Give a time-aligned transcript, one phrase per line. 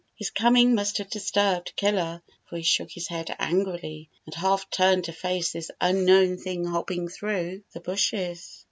[0.15, 5.03] His coming must have disturbed Killer, for he shook his head angrily, and half turned
[5.03, 8.59] to face this unknown thing hopping through the hushes.